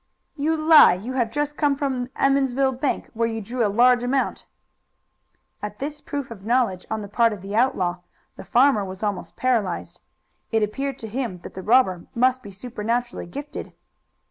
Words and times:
"You 0.35 0.57
lie! 0.57 0.95
You 0.95 1.13
have 1.13 1.29
just 1.29 1.57
come 1.57 1.75
from 1.75 2.05
the 2.05 2.11
Emmonsville 2.15 2.71
bank, 2.71 3.11
where 3.13 3.27
you 3.27 3.39
drew 3.39 3.63
a 3.63 3.69
large 3.69 4.01
amount." 4.01 4.47
At 5.61 5.77
this 5.77 6.01
proof 6.01 6.31
of 6.31 6.43
knowledge 6.43 6.87
on 6.89 7.01
the 7.03 7.07
part 7.07 7.33
of 7.33 7.41
the 7.43 7.55
outlaw 7.55 7.97
the 8.35 8.43
farmer 8.43 8.83
was 8.83 9.03
almost 9.03 9.35
paralyzed. 9.35 10.01
It 10.51 10.63
appeared 10.63 10.97
to 10.97 11.07
him 11.07 11.37
that 11.41 11.53
the 11.53 11.61
robber 11.61 12.07
must 12.15 12.41
be 12.41 12.49
supernaturally 12.49 13.27
gifted. 13.27 13.73